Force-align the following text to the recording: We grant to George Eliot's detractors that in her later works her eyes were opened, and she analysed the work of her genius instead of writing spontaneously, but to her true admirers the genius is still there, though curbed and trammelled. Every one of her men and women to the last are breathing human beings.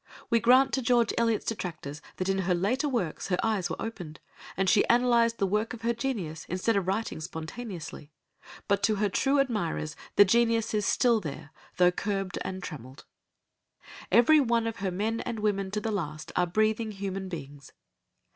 We 0.31 0.39
grant 0.39 0.73
to 0.73 0.81
George 0.81 1.13
Eliot's 1.15 1.45
detractors 1.45 2.01
that 2.17 2.27
in 2.27 2.39
her 2.39 2.55
later 2.55 2.89
works 2.89 3.27
her 3.27 3.37
eyes 3.43 3.69
were 3.69 3.79
opened, 3.79 4.19
and 4.57 4.67
she 4.67 4.83
analysed 4.89 5.37
the 5.37 5.45
work 5.45 5.73
of 5.75 5.83
her 5.83 5.93
genius 5.93 6.43
instead 6.49 6.75
of 6.75 6.87
writing 6.87 7.21
spontaneously, 7.21 8.11
but 8.67 8.81
to 8.81 8.95
her 8.95 9.09
true 9.09 9.37
admirers 9.39 9.95
the 10.15 10.25
genius 10.25 10.73
is 10.73 10.87
still 10.87 11.19
there, 11.19 11.51
though 11.77 11.91
curbed 11.91 12.39
and 12.41 12.63
trammelled. 12.63 13.05
Every 14.11 14.39
one 14.39 14.65
of 14.65 14.77
her 14.77 14.89
men 14.89 15.19
and 15.21 15.37
women 15.39 15.69
to 15.69 15.79
the 15.79 15.91
last 15.91 16.31
are 16.35 16.47
breathing 16.47 16.93
human 16.93 17.29
beings. 17.29 17.71